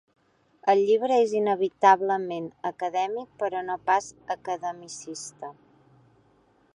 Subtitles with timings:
[0.71, 5.55] El llibre és inevitablement acadèmic, però no pas academicista.